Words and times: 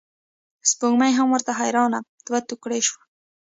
سپوږمۍ 0.69 1.11
هم 1.19 1.27
ورته 1.31 1.51
حیرانه 1.59 1.99
دوه 2.25 2.39
توکړې 2.47 2.79
شوه. 2.87 3.01